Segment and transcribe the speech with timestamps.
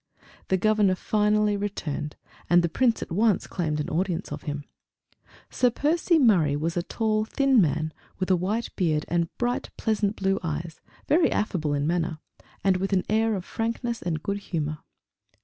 [0.47, 2.15] The Governor finally returned,
[2.49, 4.63] and the Prince at once claimed an audience of him.
[5.51, 10.15] Sir Percy Murray was a tall, thin man, with a white beard and bright, pleasant,
[10.15, 12.17] blue eyes very affable in manner,
[12.63, 14.79] and with an air of frankness and good humour.